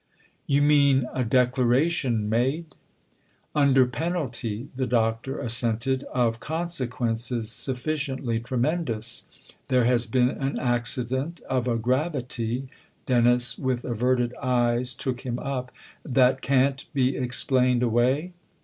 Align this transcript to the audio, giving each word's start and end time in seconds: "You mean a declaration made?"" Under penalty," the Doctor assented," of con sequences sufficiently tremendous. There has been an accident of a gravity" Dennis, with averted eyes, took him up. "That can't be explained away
"You 0.47 0.63
mean 0.63 1.05
a 1.13 1.23
declaration 1.23 2.27
made?"" 2.27 2.73
Under 3.55 3.85
penalty," 3.85 4.69
the 4.75 4.87
Doctor 4.87 5.37
assented," 5.39 6.01
of 6.11 6.39
con 6.39 6.69
sequences 6.69 7.51
sufficiently 7.51 8.39
tremendous. 8.39 9.27
There 9.67 9.85
has 9.85 10.07
been 10.07 10.29
an 10.29 10.57
accident 10.57 11.41
of 11.41 11.67
a 11.67 11.77
gravity" 11.77 12.67
Dennis, 13.05 13.59
with 13.59 13.85
averted 13.85 14.33
eyes, 14.41 14.95
took 14.95 15.21
him 15.21 15.37
up. 15.37 15.71
"That 16.03 16.41
can't 16.41 16.83
be 16.95 17.15
explained 17.15 17.83
away 17.83 18.33